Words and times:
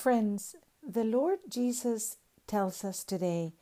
Friends, 0.00 0.56
the 0.82 1.04
Lord 1.04 1.40
Jesus 1.46 2.16
tells 2.46 2.86
us 2.86 3.04
today 3.04 3.52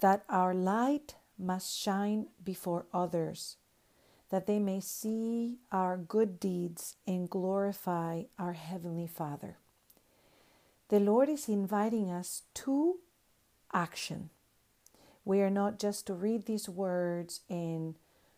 that 0.00 0.24
our 0.28 0.52
light 0.52 1.14
must 1.38 1.78
shine 1.78 2.26
before 2.42 2.86
others, 2.92 3.58
that 4.30 4.48
they 4.48 4.58
may 4.58 4.80
see 4.80 5.58
our 5.70 5.96
good 5.96 6.40
deeds 6.40 6.96
and 7.06 7.30
glorify 7.30 8.24
our 8.40 8.54
Heavenly 8.54 9.06
Father. 9.06 9.58
The 10.88 10.98
Lord 10.98 11.28
is 11.28 11.48
inviting 11.48 12.10
us 12.10 12.42
to 12.54 12.96
action. 13.72 14.30
We 15.24 15.42
are 15.42 15.48
not 15.48 15.78
just 15.78 16.08
to 16.08 16.14
read 16.14 16.46
these 16.46 16.68
words 16.68 17.42
and 17.48 17.94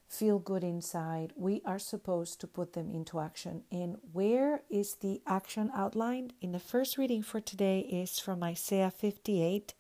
feel 0.09 0.39
good 0.39 0.65
inside, 0.65 1.33
we 1.37 1.62
are 1.65 1.79
supposed 1.79 2.41
to 2.41 2.47
put 2.47 2.73
them 2.73 2.91
into 2.91 3.21
action. 3.21 3.62
And 3.71 3.97
where 4.13 4.63
is 4.71 4.97
the 4.97 5.21
action 5.27 5.71
outlined? 5.75 6.33
In 6.41 6.53
the 6.53 6.59
first 6.59 6.97
reading 6.97 7.23
for 7.23 7.41
today 7.41 7.81
is 7.81 8.19
from 8.19 8.43
Isaiah 8.43 8.91
58. 8.91 9.75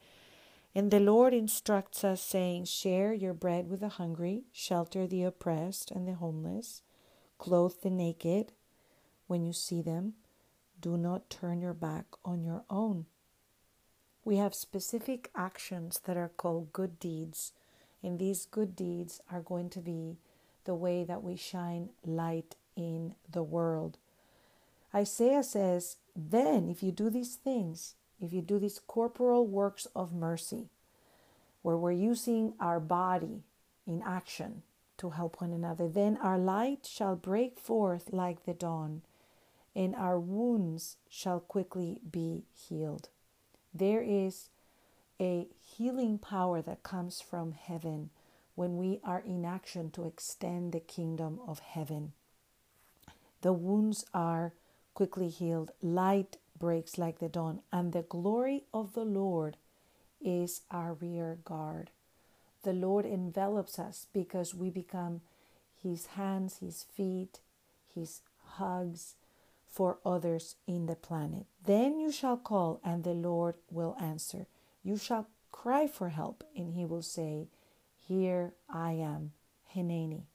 And 0.74 0.90
the 0.90 1.00
Lord 1.00 1.32
instructs 1.32 2.04
us, 2.04 2.20
saying, 2.20 2.66
Share 2.66 3.14
your 3.14 3.32
bread 3.32 3.68
with 3.68 3.80
the 3.80 3.88
hungry, 3.88 4.44
shelter 4.52 5.06
the 5.06 5.22
oppressed 5.22 5.90
and 5.90 6.06
the 6.06 6.14
homeless, 6.14 6.82
clothe 7.38 7.80
the 7.82 7.90
naked 7.90 8.52
when 9.26 9.42
you 9.42 9.52
see 9.52 9.80
them. 9.80 10.14
Do 10.78 10.98
not 10.98 11.30
turn 11.30 11.62
your 11.62 11.72
back 11.72 12.04
on 12.24 12.44
your 12.44 12.64
own. 12.68 13.06
We 14.22 14.36
have 14.36 14.54
specific 14.54 15.30
actions 15.34 16.00
that 16.04 16.16
are 16.16 16.28
called 16.36 16.72
good 16.72 16.98
deeds 16.98 17.52
and 18.06 18.20
these 18.20 18.46
good 18.46 18.76
deeds 18.76 19.20
are 19.32 19.40
going 19.40 19.68
to 19.70 19.80
be 19.80 20.16
the 20.64 20.74
way 20.74 21.02
that 21.02 21.24
we 21.24 21.36
shine 21.36 21.88
light 22.04 22.54
in 22.76 23.16
the 23.30 23.42
world. 23.42 23.98
Isaiah 24.94 25.42
says, 25.42 25.96
then 26.14 26.68
if 26.68 26.84
you 26.84 26.92
do 26.92 27.10
these 27.10 27.34
things, 27.34 27.96
if 28.20 28.32
you 28.32 28.42
do 28.42 28.60
these 28.60 28.80
corporal 28.86 29.44
works 29.44 29.88
of 29.96 30.14
mercy, 30.14 30.68
where 31.62 31.76
we're 31.76 31.90
using 31.90 32.54
our 32.60 32.78
body 32.78 33.42
in 33.88 34.02
action 34.06 34.62
to 34.98 35.10
help 35.10 35.40
one 35.40 35.52
another, 35.52 35.88
then 35.88 36.16
our 36.22 36.38
light 36.38 36.88
shall 36.88 37.16
break 37.16 37.58
forth 37.58 38.12
like 38.12 38.44
the 38.44 38.54
dawn, 38.54 39.02
and 39.74 39.96
our 39.96 40.18
wounds 40.18 40.96
shall 41.08 41.40
quickly 41.40 42.00
be 42.08 42.44
healed. 42.54 43.08
There 43.74 44.00
is 44.00 44.48
a 45.20 45.46
healing 45.60 46.18
power 46.18 46.62
that 46.62 46.82
comes 46.82 47.20
from 47.20 47.52
heaven 47.52 48.10
when 48.54 48.76
we 48.76 49.00
are 49.04 49.20
in 49.20 49.44
action 49.44 49.90
to 49.90 50.06
extend 50.06 50.72
the 50.72 50.80
kingdom 50.80 51.38
of 51.46 51.58
heaven. 51.60 52.12
The 53.42 53.52
wounds 53.52 54.04
are 54.14 54.52
quickly 54.94 55.28
healed, 55.28 55.72
light 55.82 56.38
breaks 56.58 56.96
like 56.96 57.18
the 57.18 57.28
dawn, 57.28 57.60
and 57.70 57.92
the 57.92 58.02
glory 58.02 58.64
of 58.72 58.94
the 58.94 59.04
Lord 59.04 59.56
is 60.20 60.62
our 60.70 60.94
rear 60.94 61.38
guard. 61.44 61.90
The 62.62 62.72
Lord 62.72 63.04
envelops 63.04 63.78
us 63.78 64.06
because 64.12 64.54
we 64.54 64.70
become 64.70 65.20
His 65.82 66.06
hands, 66.06 66.58
His 66.58 66.82
feet, 66.82 67.40
His 67.94 68.22
hugs 68.54 69.14
for 69.70 69.98
others 70.04 70.56
in 70.66 70.86
the 70.86 70.96
planet. 70.96 71.44
Then 71.64 72.00
you 72.00 72.10
shall 72.10 72.38
call, 72.38 72.80
and 72.82 73.04
the 73.04 73.12
Lord 73.12 73.56
will 73.70 73.96
answer. 74.00 74.46
You 74.86 74.96
shall 74.96 75.26
cry 75.50 75.88
for 75.88 76.10
help, 76.10 76.44
and 76.54 76.72
he 76.72 76.84
will 76.84 77.02
say, 77.02 77.48
Here 78.06 78.54
I 78.70 78.92
am, 78.92 79.32
Hineni. 79.74 80.26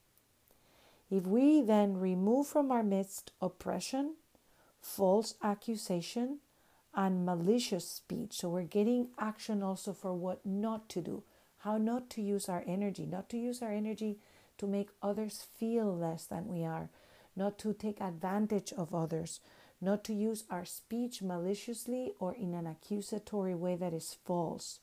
If 1.09 1.25
we 1.25 1.61
then 1.61 1.97
remove 1.97 2.47
from 2.47 2.69
our 2.69 2.83
midst 2.83 3.31
oppression, 3.41 4.15
false 4.81 5.35
accusation, 5.41 6.39
and 6.93 7.25
malicious 7.25 7.89
speech, 7.89 8.33
so 8.33 8.49
we're 8.49 8.63
getting 8.63 9.11
action 9.17 9.63
also 9.63 9.93
for 9.93 10.13
what 10.13 10.45
not 10.45 10.89
to 10.89 11.01
do, 11.01 11.23
how 11.59 11.77
not 11.77 12.09
to 12.09 12.21
use 12.21 12.49
our 12.49 12.65
energy, 12.67 13.05
not 13.05 13.29
to 13.29 13.37
use 13.37 13.61
our 13.61 13.71
energy 13.71 14.19
to 14.57 14.67
make 14.67 14.89
others 15.01 15.47
feel 15.57 15.95
less 15.95 16.25
than 16.25 16.49
we 16.49 16.65
are, 16.65 16.89
not 17.37 17.57
to 17.59 17.71
take 17.71 18.01
advantage 18.01 18.73
of 18.73 18.93
others, 18.93 19.39
not 19.81 20.03
to 20.05 20.13
use 20.13 20.43
our 20.49 20.63
speech 20.63 21.21
maliciously 21.21 22.13
or 22.19 22.33
in 22.33 22.53
an 22.53 22.67
accusatory 22.67 23.55
way 23.55 23.75
that 23.75 23.93
is 23.93 24.15
false. 24.23 24.79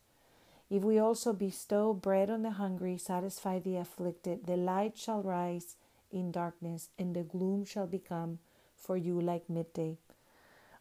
If 0.68 0.82
we 0.82 0.98
also 0.98 1.32
bestow 1.32 1.94
bread 1.94 2.28
on 2.28 2.42
the 2.42 2.50
hungry, 2.50 2.98
satisfy 2.98 3.60
the 3.60 3.76
afflicted, 3.76 4.46
the 4.46 4.56
light 4.56 4.98
shall 4.98 5.22
rise 5.22 5.76
in 6.10 6.32
darkness, 6.32 6.88
and 6.98 7.14
the 7.14 7.22
gloom 7.22 7.64
shall 7.64 7.86
become 7.86 8.38
for 8.76 8.96
you 8.96 9.20
like 9.20 9.48
midday. 9.48 9.98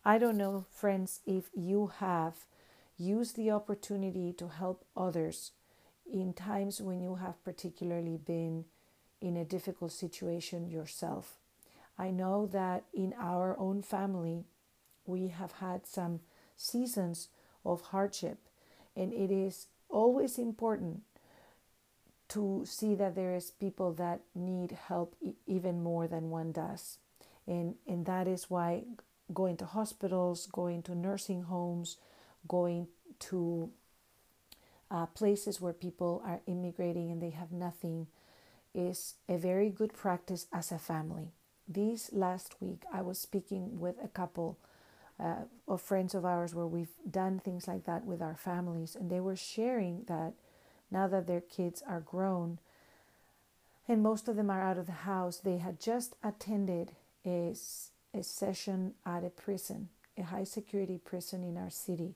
I 0.03 0.17
don't 0.17 0.37
know, 0.37 0.65
friends, 0.69 1.21
if 1.25 1.49
you 1.53 1.91
have 1.99 2.45
used 2.97 3.35
the 3.35 3.51
opportunity 3.51 4.33
to 4.33 4.47
help 4.47 4.85
others 4.95 5.51
in 6.11 6.33
times 6.33 6.81
when 6.81 7.01
you 7.01 7.15
have 7.15 7.43
particularly 7.43 8.17
been 8.17 8.65
in 9.21 9.37
a 9.37 9.45
difficult 9.45 9.91
situation 9.91 10.69
yourself. 10.69 11.37
I 11.97 12.11
know 12.11 12.45
that 12.47 12.83
in 12.93 13.13
our 13.19 13.57
own 13.57 13.81
family, 13.81 14.45
we 15.05 15.29
have 15.29 15.53
had 15.53 15.87
some 15.87 16.19
seasons 16.55 17.29
of 17.65 17.81
hardship, 17.81 18.37
and 18.95 19.13
it 19.13 19.31
is 19.31 19.67
always 19.89 20.37
important 20.37 21.01
to 22.29 22.63
see 22.65 22.93
that 22.95 23.15
there 23.15 23.35
is 23.35 23.51
people 23.51 23.93
that 23.93 24.21
need 24.35 24.71
help 24.71 25.15
even 25.45 25.81
more 25.81 26.07
than 26.07 26.29
one 26.29 26.51
does. 26.51 26.99
And, 27.47 27.75
and 27.87 28.05
that 28.05 28.27
is 28.27 28.49
why 28.49 28.83
going 29.33 29.57
to 29.57 29.65
hospitals, 29.65 30.47
going 30.47 30.83
to 30.83 30.95
nursing 30.95 31.43
homes, 31.43 31.97
going 32.47 32.87
to 33.19 33.71
uh, 34.91 35.05
places 35.07 35.59
where 35.61 35.73
people 35.73 36.21
are 36.25 36.41
immigrating 36.47 37.11
and 37.11 37.21
they 37.21 37.29
have 37.29 37.51
nothing 37.51 38.07
is 38.73 39.15
a 39.27 39.37
very 39.37 39.69
good 39.69 39.93
practice 39.93 40.47
as 40.53 40.71
a 40.71 40.77
family. 40.77 41.31
This 41.67 42.11
last 42.13 42.55
week, 42.61 42.83
I 42.93 43.01
was 43.01 43.19
speaking 43.19 43.79
with 43.79 43.95
a 44.03 44.07
couple 44.07 44.57
uh, 45.19 45.45
of 45.67 45.81
friends 45.81 46.15
of 46.15 46.23
ours 46.23 46.55
where 46.55 46.67
we've 46.67 46.95
done 47.09 47.39
things 47.39 47.67
like 47.67 47.85
that 47.85 48.05
with 48.05 48.21
our 48.21 48.35
families, 48.35 48.95
and 48.95 49.09
they 49.09 49.19
were 49.19 49.35
sharing 49.35 50.03
that 50.07 50.33
now 50.89 51.07
that 51.07 51.27
their 51.27 51.41
kids 51.41 51.83
are 51.85 51.99
grown 51.99 52.59
and 53.87 54.03
most 54.03 54.27
of 54.27 54.35
them 54.35 54.49
are 54.49 54.61
out 54.61 54.77
of 54.77 54.85
the 54.85 54.91
house, 54.91 55.37
they 55.37 55.57
had 55.57 55.79
just 55.79 56.15
attended 56.23 56.91
a, 57.25 57.55
a 58.13 58.23
session 58.23 58.93
at 59.05 59.23
a 59.23 59.29
prison, 59.29 59.89
a 60.17 60.23
high 60.23 60.43
security 60.43 60.99
prison 61.03 61.43
in 61.43 61.57
our 61.57 61.69
city. 61.69 62.15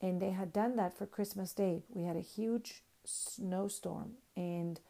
And 0.00 0.20
they 0.20 0.30
had 0.30 0.52
done 0.52 0.76
that 0.76 0.96
for 0.96 1.06
Christmas 1.06 1.52
Day. 1.52 1.82
We 1.88 2.02
had 2.04 2.16
a 2.16 2.20
huge 2.20 2.82
snowstorm, 3.04 4.12
and 4.36 4.80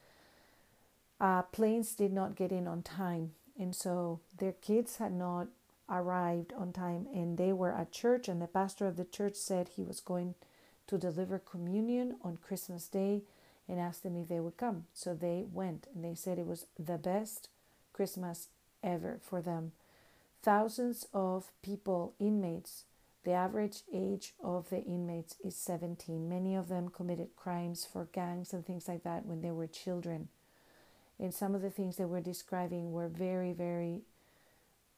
uh, 1.21 1.43
planes 1.43 1.95
did 1.95 2.13
not 2.13 2.37
get 2.37 2.53
in 2.53 2.67
on 2.67 2.83
time. 2.83 3.33
And 3.59 3.75
so 3.75 4.21
their 4.39 4.53
kids 4.53 4.97
had 4.97 5.13
not 5.13 5.49
arrived 5.91 6.53
on 6.57 6.73
time 6.73 7.07
and 7.13 7.39
they 7.39 7.53
were 7.53 7.73
at 7.73 7.93
church 7.93 8.29
and 8.29 8.41
the 8.41 8.47
pastor 8.47 8.87
of 8.87 8.97
the 8.97 9.05
church 9.05 9.35
said 9.35 9.69
he 9.69 9.83
was 9.83 10.01
going 10.01 10.35
to 10.87 10.99
deliver 10.99 11.39
communion 11.39 12.17
on 12.23 12.39
Christmas 12.39 12.87
Day 12.87 13.23
and 13.69 13.81
asked 13.81 14.03
them 14.03 14.17
if 14.17 14.29
they 14.29 14.41
would 14.41 14.57
come. 14.57 14.85
So 14.95 15.15
they 15.15 15.45
went 15.53 15.87
and 15.95 16.05
they 16.05 16.15
said 16.15 16.39
it 16.39 16.47
was 16.47 16.67
the 16.79 16.99
best 16.99 17.49
Christmas 17.93 18.49
ever 18.83 19.19
for 19.23 19.43
them. 19.43 19.73
Thousands 20.43 21.07
of 21.13 21.51
people, 21.63 22.15
inmates, 22.21 22.85
the 23.25 23.33
average 23.33 23.83
age 23.93 24.35
of 24.43 24.71
the 24.71 24.83
inmates 24.85 25.37
is 25.45 25.57
17. 25.57 26.29
Many 26.29 26.55
of 26.55 26.69
them 26.69 26.89
committed 26.89 27.37
crimes 27.37 27.87
for 27.91 28.09
gangs 28.13 28.53
and 28.53 28.65
things 28.65 28.89
like 28.89 29.03
that 29.03 29.27
when 29.27 29.43
they 29.43 29.51
were 29.51 29.67
children. 29.67 30.29
And 31.21 31.35
some 31.35 31.55
of 31.55 31.63
the 31.63 31.71
things 31.71 31.97
they 31.97 32.05
were 32.05 32.21
describing 32.21 32.93
were 32.93 33.09
very, 33.09 33.53
very 33.53 34.03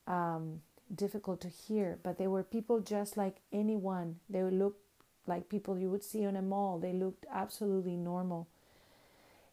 um, 0.06 0.60
difficult 0.94 1.40
to 1.42 1.48
hear, 1.48 1.98
but 2.02 2.18
they 2.18 2.26
were 2.26 2.42
people 2.42 2.80
just 2.80 3.16
like 3.16 3.36
anyone. 3.52 4.16
They 4.28 4.42
looked 4.42 4.82
like 5.26 5.48
people 5.48 5.78
you 5.78 5.90
would 5.90 6.04
see 6.04 6.26
on 6.26 6.36
a 6.36 6.42
mall. 6.42 6.78
They 6.78 6.92
looked 6.92 7.24
absolutely 7.32 7.96
normal. 7.96 8.48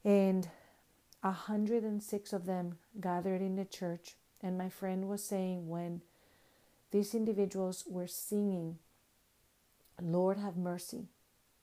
And 0.03 0.49
106 1.21 2.33
of 2.33 2.45
them 2.45 2.77
gathered 2.99 3.41
in 3.41 3.55
the 3.55 3.65
church. 3.65 4.15
And 4.41 4.57
my 4.57 4.69
friend 4.69 5.07
was 5.07 5.23
saying 5.23 5.67
when 5.67 6.01
these 6.91 7.13
individuals 7.13 7.83
were 7.87 8.07
singing, 8.07 8.77
Lord 10.01 10.37
have 10.37 10.57
mercy, 10.57 11.07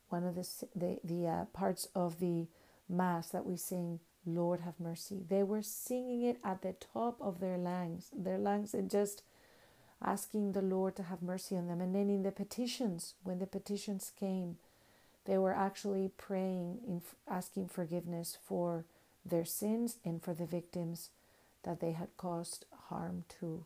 one 0.09 0.25
of 0.25 0.35
the, 0.35 0.49
the, 0.75 0.99
the 1.05 1.27
uh, 1.27 1.45
parts 1.47 1.89
of 1.95 2.21
the 2.21 2.47
Mass 2.89 3.29
that 3.29 3.47
we 3.47 3.57
sing, 3.57 4.01
Lord 4.27 4.61
have 4.61 4.81
mercy. 4.81 5.25
They 5.29 5.43
were 5.43 5.63
singing 5.63 6.23
it 6.23 6.39
at 6.45 6.63
the 6.63 6.75
top 6.75 7.17
of 7.21 7.41
their 7.41 7.59
lungs, 7.59 8.09
their 8.17 8.39
lungs, 8.39 8.75
and 8.75 8.91
just 8.91 9.23
asking 10.03 10.53
the 10.53 10.63
Lord 10.63 10.97
to 10.97 11.05
have 11.05 11.23
mercy 11.23 11.57
on 11.57 11.67
them. 11.67 11.81
And 11.81 11.95
then 11.95 12.11
in 12.11 12.23
the 12.23 12.33
petitions, 12.33 13.15
when 13.23 13.39
the 13.39 13.47
petitions 13.47 14.13
came, 14.19 14.59
they 15.25 15.39
were 15.39 15.55
actually 15.55 16.11
praying, 16.17 16.79
in, 16.87 17.03
asking 17.29 17.69
forgiveness 17.69 18.37
for 18.45 18.85
their 19.25 19.45
sins 19.45 19.97
and 20.05 20.23
for 20.23 20.35
the 20.35 20.47
victims 20.47 21.11
that 21.63 21.81
they 21.81 21.93
had 21.93 22.17
caused 22.17 22.67
harm 22.89 23.25
to. 23.41 23.65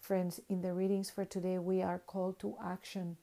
Friends, 0.00 0.40
in 0.48 0.62
the 0.62 0.72
readings 0.72 1.10
for 1.10 1.24
today, 1.24 1.58
we 1.58 1.82
are 1.82 1.98
called 1.98 2.38
to 2.40 2.56
action. 2.64 3.16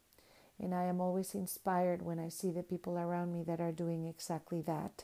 And 0.59 0.73
I 0.73 0.83
am 0.83 1.01
always 1.01 1.35
inspired 1.35 2.01
when 2.01 2.19
I 2.19 2.29
see 2.29 2.51
the 2.51 2.63
people 2.63 2.97
around 2.97 3.33
me 3.33 3.43
that 3.43 3.59
are 3.59 3.71
doing 3.71 4.05
exactly 4.05 4.61
that. 4.61 5.03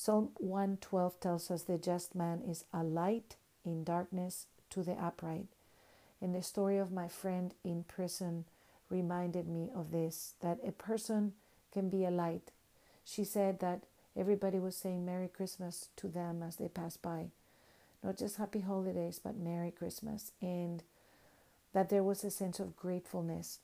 Psalm 0.00 0.30
112 0.36 1.18
tells 1.18 1.50
us 1.50 1.64
the 1.64 1.76
just 1.76 2.14
man 2.14 2.40
is 2.48 2.64
a 2.72 2.84
light 2.84 3.34
in 3.64 3.82
darkness 3.82 4.46
to 4.70 4.84
the 4.84 4.92
upright. 4.92 5.46
And 6.20 6.32
the 6.32 6.40
story 6.40 6.78
of 6.78 6.92
my 6.92 7.08
friend 7.08 7.52
in 7.64 7.82
prison 7.82 8.44
reminded 8.88 9.48
me 9.48 9.70
of 9.74 9.90
this 9.90 10.34
that 10.40 10.60
a 10.64 10.70
person 10.70 11.32
can 11.72 11.88
be 11.88 12.04
a 12.04 12.12
light. 12.12 12.52
She 13.04 13.24
said 13.24 13.58
that 13.58 13.86
everybody 14.16 14.60
was 14.60 14.76
saying 14.76 15.04
Merry 15.04 15.26
Christmas 15.26 15.88
to 15.96 16.06
them 16.06 16.44
as 16.44 16.56
they 16.56 16.68
passed 16.68 17.02
by. 17.02 17.30
Not 18.00 18.18
just 18.18 18.36
happy 18.36 18.60
holidays, 18.60 19.20
but 19.22 19.36
Merry 19.36 19.72
Christmas. 19.72 20.30
And 20.40 20.84
that 21.72 21.88
there 21.88 22.04
was 22.04 22.22
a 22.22 22.30
sense 22.30 22.60
of 22.60 22.76
gratefulness. 22.76 23.58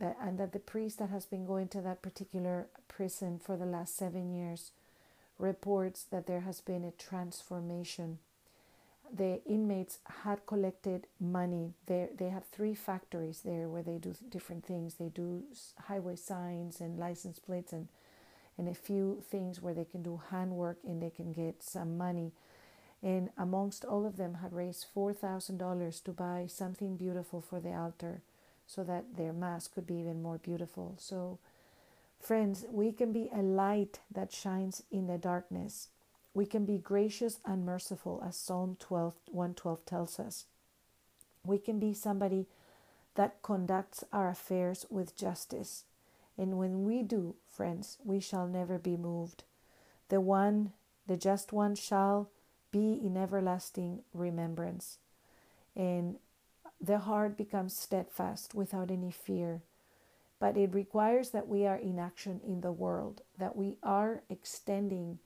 That, 0.00 0.16
and 0.20 0.38
that 0.40 0.52
the 0.52 0.58
priest 0.58 0.98
that 0.98 1.10
has 1.10 1.24
been 1.24 1.46
going 1.46 1.68
to 1.68 1.80
that 1.82 2.02
particular 2.02 2.66
prison 2.88 3.38
for 3.38 3.56
the 3.56 3.64
last 3.64 3.96
seven 3.96 4.34
years 4.34 4.72
reports 5.38 6.04
that 6.10 6.26
there 6.26 6.40
has 6.40 6.60
been 6.60 6.84
a 6.84 6.90
transformation. 6.90 8.18
The 9.14 9.40
inmates 9.46 9.98
had 10.24 10.44
collected 10.46 11.06
money. 11.18 11.72
They, 11.86 12.08
they 12.16 12.28
have 12.28 12.44
three 12.44 12.74
factories 12.74 13.40
there 13.44 13.68
where 13.68 13.82
they 13.82 13.98
do 13.98 14.14
different 14.28 14.66
things. 14.66 14.94
They 14.94 15.08
do 15.08 15.44
highway 15.86 16.16
signs 16.16 16.80
and 16.80 16.98
license 16.98 17.38
plates 17.38 17.72
and, 17.72 17.88
and 18.58 18.68
a 18.68 18.74
few 18.74 19.22
things 19.30 19.62
where 19.62 19.74
they 19.74 19.86
can 19.86 20.02
do 20.02 20.20
handwork 20.30 20.78
and 20.86 21.02
they 21.02 21.10
can 21.10 21.32
get 21.32 21.62
some 21.62 21.96
money. 21.96 22.32
And 23.02 23.30
amongst 23.38 23.84
all 23.84 24.04
of 24.04 24.16
them 24.16 24.34
had 24.42 24.52
raised 24.52 24.86
$4,000 24.94 26.02
to 26.02 26.12
buy 26.12 26.46
something 26.48 26.96
beautiful 26.96 27.40
for 27.40 27.60
the 27.60 27.72
altar 27.72 28.22
so 28.66 28.84
that 28.84 29.16
their 29.16 29.32
mass 29.32 29.68
could 29.68 29.86
be 29.86 29.94
even 29.94 30.20
more 30.20 30.38
beautiful. 30.38 30.94
So 30.98 31.38
Friends, 32.20 32.64
we 32.70 32.92
can 32.92 33.12
be 33.12 33.30
a 33.32 33.42
light 33.42 34.00
that 34.10 34.32
shines 34.32 34.82
in 34.90 35.06
the 35.06 35.18
darkness. 35.18 35.88
We 36.34 36.46
can 36.46 36.64
be 36.64 36.78
gracious 36.78 37.40
and 37.44 37.64
merciful, 37.64 38.22
as 38.26 38.36
Psalm 38.36 38.76
12, 38.80 39.14
112 39.30 39.84
tells 39.86 40.20
us. 40.20 40.44
We 41.44 41.58
can 41.58 41.78
be 41.78 41.94
somebody 41.94 42.46
that 43.14 43.42
conducts 43.42 44.04
our 44.12 44.28
affairs 44.28 44.86
with 44.90 45.16
justice. 45.16 45.84
And 46.36 46.58
when 46.58 46.84
we 46.84 47.02
do, 47.02 47.34
friends, 47.50 47.98
we 48.04 48.20
shall 48.20 48.46
never 48.46 48.78
be 48.78 48.96
moved. 48.96 49.44
The 50.08 50.20
one, 50.20 50.72
the 51.06 51.16
just 51.16 51.52
one, 51.52 51.74
shall 51.74 52.30
be 52.70 52.92
in 52.92 53.16
everlasting 53.16 54.02
remembrance. 54.12 54.98
And 55.74 56.16
the 56.80 56.98
heart 56.98 57.36
becomes 57.36 57.76
steadfast 57.76 58.54
without 58.54 58.90
any 58.90 59.10
fear 59.10 59.62
but 60.40 60.56
it 60.56 60.74
requires 60.74 61.30
that 61.30 61.48
we 61.48 61.66
are 61.66 61.76
in 61.76 61.98
action 61.98 62.40
in 62.46 62.60
the 62.60 62.72
world, 62.72 63.22
that 63.38 63.56
we 63.56 63.76
are 63.82 64.22
extending 64.28 65.18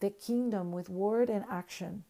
the 0.00 0.10
kingdom 0.10 0.72
with 0.72 0.88
word 0.88 1.30
and 1.30 1.44
action. 1.50 2.04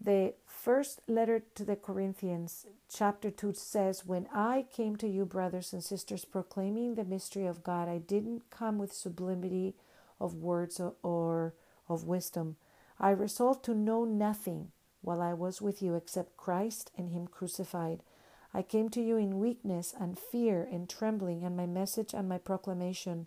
The 0.00 0.34
first 0.46 1.00
letter 1.06 1.42
to 1.54 1.64
the 1.64 1.76
Corinthians, 1.76 2.66
chapter 2.88 3.30
2, 3.30 3.52
says, 3.54 4.06
When 4.06 4.28
I 4.32 4.64
came 4.72 4.96
to 4.96 5.08
you, 5.08 5.26
brothers 5.26 5.74
and 5.74 5.84
sisters, 5.84 6.24
proclaiming 6.24 6.94
the 6.94 7.04
mystery 7.04 7.46
of 7.46 7.62
God, 7.62 7.88
I 7.88 7.98
didn't 7.98 8.48
come 8.48 8.78
with 8.78 8.94
sublimity 8.94 9.74
of 10.18 10.34
words 10.34 10.80
or, 11.02 11.54
of 11.88 12.04
wisdom. 12.04 12.56
I 12.98 13.10
resolved 13.10 13.64
to 13.64 13.74
know 13.74 14.04
nothing 14.04 14.72
while 15.02 15.20
I 15.20 15.34
was 15.34 15.60
with 15.60 15.82
you 15.82 15.94
except 15.94 16.36
Christ 16.36 16.90
and 16.96 17.10
Him 17.10 17.26
crucified. 17.26 18.02
I 18.52 18.62
came 18.62 18.88
to 18.90 19.00
you 19.00 19.16
in 19.16 19.38
weakness 19.38 19.94
and 19.98 20.18
fear 20.18 20.66
and 20.70 20.88
trembling, 20.88 21.44
and 21.44 21.56
my 21.56 21.66
message 21.66 22.12
and 22.12 22.28
my 22.28 22.38
proclamation 22.38 23.26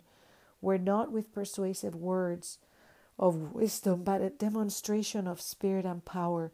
were 0.60 0.78
not 0.78 1.12
with 1.12 1.32
persuasive 1.32 1.94
words 1.94 2.58
of 3.18 3.54
wisdom, 3.54 4.02
but 4.02 4.20
a 4.20 4.30
demonstration 4.30 5.26
of 5.26 5.40
spirit 5.40 5.84
and 5.84 6.04
power, 6.04 6.52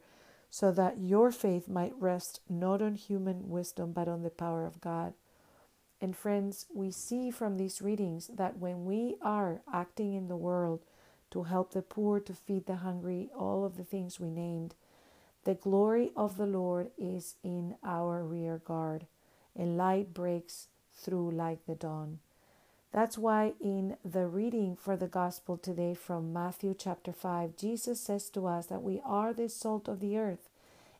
so 0.49 0.71
that 0.71 0.99
your 0.99 1.31
faith 1.31 1.67
might 1.67 1.93
rest 1.97 2.41
not 2.49 2.81
on 2.81 2.95
human 2.95 3.49
wisdom, 3.49 3.93
but 3.93 4.07
on 4.07 4.21
the 4.21 4.29
power 4.29 4.65
of 4.65 4.81
God. 4.81 5.13
And 5.99 6.15
friends, 6.15 6.65
we 6.73 6.91
see 6.91 7.29
from 7.31 7.57
these 7.57 7.81
readings 7.81 8.27
that 8.27 8.57
when 8.57 8.85
we 8.85 9.17
are 9.21 9.61
acting 9.71 10.13
in 10.13 10.27
the 10.27 10.35
world 10.35 10.83
to 11.31 11.43
help 11.43 11.71
the 11.71 11.81
poor, 11.81 12.19
to 12.19 12.33
feed 12.33 12.65
the 12.65 12.77
hungry, 12.77 13.29
all 13.37 13.63
of 13.63 13.77
the 13.77 13.83
things 13.83 14.19
we 14.19 14.29
named, 14.29 14.75
the 15.43 15.55
glory 15.55 16.11
of 16.15 16.37
the 16.37 16.45
Lord 16.45 16.91
is 16.97 17.35
in 17.43 17.75
our 17.83 18.23
rear 18.23 18.61
guard, 18.63 19.07
and 19.55 19.77
light 19.77 20.13
breaks 20.13 20.67
through 20.95 21.31
like 21.31 21.65
the 21.65 21.75
dawn. 21.75 22.19
That's 22.91 23.17
why 23.17 23.53
in 23.59 23.97
the 24.03 24.27
reading 24.27 24.75
for 24.75 24.95
the 24.95 25.07
gospel 25.07 25.57
today 25.57 25.93
from 25.95 26.33
Matthew 26.33 26.75
chapter 26.77 27.11
5, 27.11 27.55
Jesus 27.57 27.99
says 27.99 28.29
to 28.31 28.45
us 28.45 28.67
that 28.67 28.83
we 28.83 29.01
are 29.03 29.33
the 29.33 29.49
salt 29.49 29.87
of 29.87 29.99
the 29.99 30.17
earth 30.17 30.49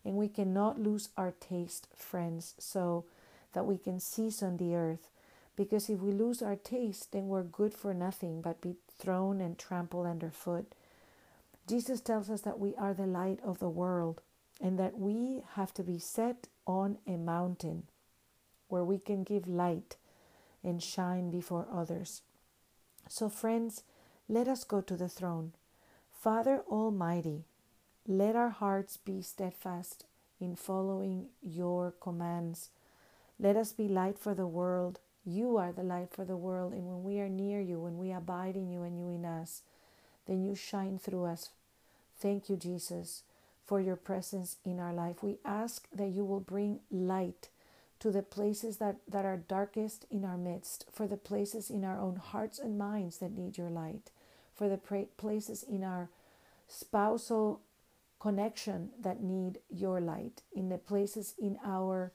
and 0.04 0.16
we 0.16 0.28
cannot 0.28 0.80
lose 0.80 1.10
our 1.18 1.34
taste, 1.40 1.88
friends, 1.96 2.56
so 2.58 3.06
that 3.54 3.66
we 3.66 3.78
can 3.78 4.00
season 4.00 4.58
the 4.58 4.74
earth. 4.74 5.10
Because 5.56 5.90
if 5.90 6.00
we 6.00 6.12
lose 6.12 6.42
our 6.42 6.56
taste, 6.56 7.12
then 7.12 7.28
we're 7.28 7.44
good 7.44 7.74
for 7.74 7.94
nothing 7.94 8.42
but 8.42 8.62
be 8.62 8.78
thrown 8.98 9.42
and 9.42 9.58
trampled 9.58 10.08
underfoot. 10.08 10.74
Jesus 11.68 12.02
tells 12.02 12.30
us 12.30 12.42
that 12.42 12.58
we 12.58 12.74
are 12.76 12.94
the 12.94 13.06
light 13.06 13.40
of 13.44 13.60
the 13.60 13.70
world 13.70 14.22
and 14.62 14.78
that 14.78 15.00
we 15.00 15.42
have 15.56 15.74
to 15.74 15.84
be 15.84 15.98
set 15.98 16.48
on 16.68 16.98
a 17.08 17.18
mountain 17.18 17.84
where 18.68 18.84
we 18.84 19.00
can 19.00 19.24
give 19.24 19.48
light 19.48 19.98
and 20.64 20.82
shine 20.82 21.32
before 21.32 21.68
others. 21.74 22.22
So, 23.10 23.28
friends, 23.28 23.84
let 24.30 24.48
us 24.48 24.64
go 24.64 24.80
to 24.82 24.96
the 24.96 25.10
throne. 25.10 25.54
Father 26.12 26.62
Almighty, 26.70 27.46
let 28.08 28.36
our 28.36 28.50
hearts 28.50 28.98
be 28.98 29.22
steadfast 29.22 30.06
in 30.40 30.56
following 30.56 31.28
your 31.42 31.94
commands. 32.00 32.70
Let 33.40 33.56
us 33.56 33.74
be 33.74 33.88
light 33.88 34.20
for 34.20 34.36
the 34.36 34.48
world. 34.48 35.00
You 35.26 35.58
are 35.58 35.72
the 35.72 35.84
light 35.84 36.10
for 36.12 36.24
the 36.24 36.38
world. 36.38 36.74
And 36.74 36.86
when 36.86 37.04
we 37.04 37.20
are 37.20 37.30
near 37.30 37.60
you, 37.60 37.80
when 37.80 37.98
we 37.98 38.12
abide 38.12 38.56
in 38.56 38.70
you 38.70 38.84
and 38.84 38.98
you 38.98 39.10
in 39.10 39.26
us, 39.26 39.64
then 40.28 40.44
you 40.44 40.56
shine 40.56 41.00
through 41.00 41.26
us. 41.26 41.50
Thank 42.20 42.50
you, 42.50 42.56
Jesus 42.56 43.24
for 43.72 43.80
your 43.80 43.96
presence 43.96 44.58
in 44.66 44.82
our 44.82 44.92
life. 44.92 45.24
We 45.24 45.38
ask 45.46 45.88
that 45.94 46.10
you 46.10 46.26
will 46.26 46.42
bring 46.42 46.82
light 46.92 47.48
to 48.02 48.12
the 48.12 48.22
places 48.22 48.80
that, 48.80 48.98
that 49.08 49.24
are 49.24 49.38
darkest 49.38 50.06
in 50.12 50.26
our 50.26 50.36
midst, 50.36 50.84
for 50.92 51.08
the 51.08 51.16
places 51.16 51.70
in 51.70 51.86
our 51.86 51.98
own 51.98 52.18
hearts 52.18 52.60
and 52.60 52.78
minds 52.78 53.20
that 53.20 53.32
need 53.32 53.58
your 53.58 53.70
light, 53.70 54.12
for 54.54 54.68
the 54.68 54.76
places 54.76 55.64
in 55.64 55.86
our 55.86 56.10
spousal 56.68 57.62
connection 58.20 58.90
that 59.00 59.24
need 59.24 59.60
your 59.70 60.02
light, 60.02 60.42
in 60.54 60.68
the 60.68 60.78
places 60.78 61.34
in 61.40 61.58
our 61.66 62.12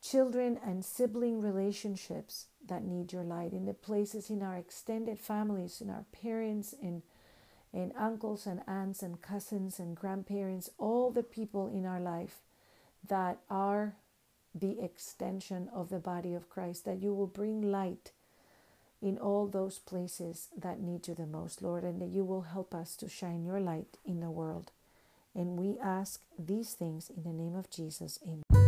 children 0.00 0.60
and 0.64 0.84
sibling 0.84 1.40
relationships 1.40 2.46
that 2.64 2.84
need 2.84 3.12
your 3.12 3.24
light, 3.24 3.52
in 3.52 3.66
the 3.66 3.74
places 3.74 4.30
in 4.30 4.44
our 4.44 4.56
extended 4.56 5.18
families, 5.18 5.80
in 5.80 5.90
our 5.90 6.04
parents 6.12 6.72
and 6.80 7.02
and 7.72 7.92
uncles 7.98 8.46
and 8.46 8.62
aunts 8.66 9.02
and 9.02 9.20
cousins 9.20 9.78
and 9.78 9.96
grandparents, 9.96 10.70
all 10.78 11.10
the 11.10 11.22
people 11.22 11.68
in 11.68 11.84
our 11.84 12.00
life 12.00 12.38
that 13.06 13.38
are 13.50 13.94
the 14.54 14.80
extension 14.80 15.68
of 15.72 15.90
the 15.90 15.98
body 15.98 16.34
of 16.34 16.48
Christ, 16.48 16.84
that 16.84 17.02
you 17.02 17.14
will 17.14 17.26
bring 17.26 17.62
light 17.62 18.12
in 19.00 19.18
all 19.18 19.46
those 19.46 19.78
places 19.78 20.48
that 20.56 20.80
need 20.80 21.06
you 21.06 21.14
the 21.14 21.26
most, 21.26 21.62
Lord, 21.62 21.84
and 21.84 22.00
that 22.00 22.08
you 22.08 22.24
will 22.24 22.42
help 22.42 22.74
us 22.74 22.96
to 22.96 23.08
shine 23.08 23.44
your 23.44 23.60
light 23.60 23.98
in 24.04 24.20
the 24.20 24.30
world. 24.30 24.72
And 25.34 25.56
we 25.56 25.78
ask 25.78 26.22
these 26.38 26.72
things 26.72 27.10
in 27.14 27.22
the 27.22 27.32
name 27.32 27.54
of 27.54 27.70
Jesus. 27.70 28.18
Amen. 28.26 28.67